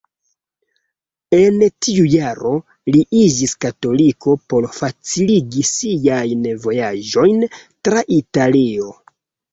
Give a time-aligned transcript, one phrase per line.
[1.39, 2.53] En tiu jaro,
[2.95, 8.91] li iĝis katoliko por faciligi siajn vojaĝojn tra Italio.